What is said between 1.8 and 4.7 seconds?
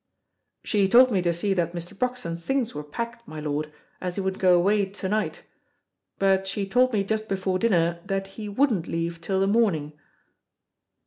Broxton's things were packed, my lord, as he would go